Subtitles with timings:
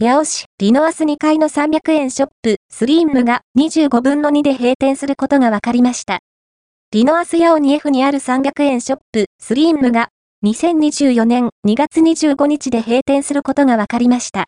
[0.00, 6.20] 八尾市、リノアス2階の300円ショップ、スリームが25分の2で閉店することが分かりました。
[6.92, 10.10] リノアス八尾に F にある300円ショップ、スリームが
[10.44, 14.44] 2024年2月25日で閉店することが分かりました。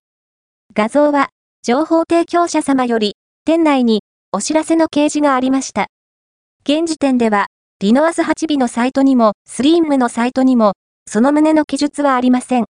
[0.73, 1.31] 画像は、
[1.65, 5.89] 情報提供者様より、店内にお知らせの掲示がありました。
[6.63, 7.49] 現時点では、
[7.81, 10.75] リノアス8尾のサイトにも、スリームのサイトにも、
[11.09, 12.67] その旨の記述はありません。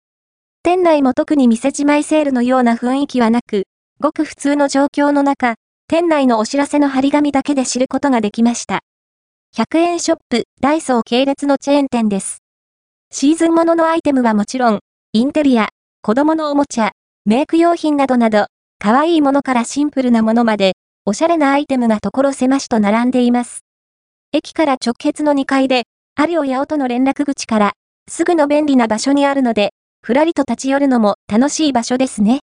[0.66, 3.68] 店内も特に店じまいセールのような雰囲気はなく、
[4.00, 5.54] ごく普通の状況の中、
[5.86, 8.80] 店内のお知らせの張り紙だけで知ることができました。
[9.57, 12.38] 100円ショップ、ダイソー系列のチェーン店です。
[13.12, 14.80] シーズンもののアイテムはもちろん、
[15.12, 15.68] インテリア、
[16.02, 16.90] 子供のおもちゃ、
[17.26, 18.46] メイク用品などなど、
[18.80, 20.72] 可愛いものからシンプルなものまで、
[21.04, 23.60] おしゃれなアイテムが所狭しと並んでいます。
[24.32, 25.85] 駅から直結の2階で、
[26.16, 27.72] あるおやおとの連絡口から、
[28.10, 29.71] すぐの便利な場所にあるので、
[30.03, 32.41] ふらりと立ち寄るのも楽しい場所ですね。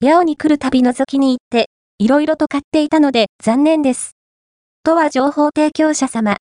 [0.00, 4.12] 八尾に来るたび覗きに行って、いろいろと買っていたので残念です。
[4.82, 6.36] とは情報提供者様。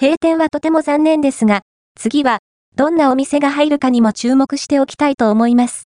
[0.00, 1.60] 閉店はとても残念ですが、
[1.94, 2.38] 次は、
[2.76, 5.84] どんなお店が入るかにも注目しておきたいと思います。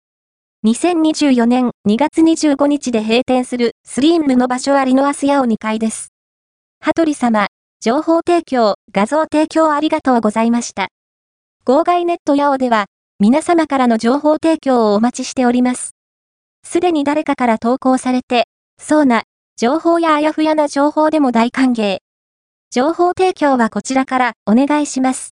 [0.66, 6.14] 2024年2月25日で閉店するスリームの場所はリノアスヤオ2階です。
[6.80, 7.48] 羽鳥様、
[7.80, 10.88] 情報提供、画像提供ありがとうございました。
[11.64, 12.86] 号外ネットヤオでは、
[13.20, 15.96] 皆様からの情報提供をお待ちしております。
[16.64, 18.44] すでに誰かから投稿されて、
[18.80, 19.24] そうな、
[19.60, 21.98] 情報やあやふやな情報でも大歓迎。
[22.70, 25.26] 情報提供はこちらからお願いします。